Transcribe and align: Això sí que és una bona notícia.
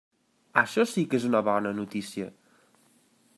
Això 0.61 0.85
sí 0.91 1.03
que 1.11 1.19
és 1.19 1.27
una 1.29 1.41
bona 1.49 1.75
notícia. 1.81 2.31